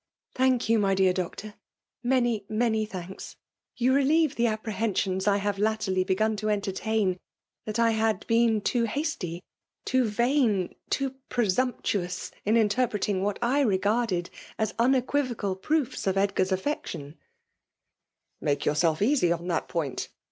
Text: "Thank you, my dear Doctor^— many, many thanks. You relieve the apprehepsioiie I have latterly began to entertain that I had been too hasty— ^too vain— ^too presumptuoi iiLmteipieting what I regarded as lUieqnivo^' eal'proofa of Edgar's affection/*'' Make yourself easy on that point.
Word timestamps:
"Thank 0.33 0.67
you, 0.67 0.79
my 0.79 0.95
dear 0.95 1.13
Doctor^— 1.13 1.53
many, 2.01 2.43
many 2.49 2.87
thanks. 2.87 3.35
You 3.75 3.93
relieve 3.93 4.35
the 4.35 4.45
apprehepsioiie 4.45 5.27
I 5.27 5.37
have 5.37 5.59
latterly 5.59 6.03
began 6.03 6.35
to 6.37 6.49
entertain 6.49 7.19
that 7.65 7.77
I 7.77 7.91
had 7.91 8.25
been 8.25 8.61
too 8.61 8.85
hasty— 8.85 9.43
^too 9.85 10.05
vain— 10.07 10.73
^too 10.89 11.13
presumptuoi 11.29 12.31
iiLmteipieting 12.47 13.21
what 13.21 13.37
I 13.43 13.61
regarded 13.61 14.31
as 14.57 14.73
lUieqnivo^' 14.73 15.35
eal'proofa 15.35 16.07
of 16.07 16.17
Edgar's 16.17 16.51
affection/*'' 16.51 17.13
Make 18.41 18.65
yourself 18.65 19.03
easy 19.03 19.31
on 19.31 19.47
that 19.49 19.67
point. 19.67 20.09